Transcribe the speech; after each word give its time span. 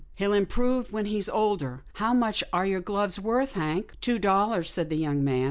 "He'll 0.15 0.33
improve 0.33 0.91
when 0.91 1.05
he's 1.05 1.29
older. 1.29 1.83
How 1.93 2.11
much 2.11 2.43
are 2.51 2.65
your 2.65 2.79
gloves 2.81 3.19
worth. 3.19 3.51
Hank? 3.53 3.93
""Two 4.01 4.17
dollars," 4.17 4.67
said 4.67 4.89
the 4.89 4.97
young 4.97 5.23
man. 5.23 5.39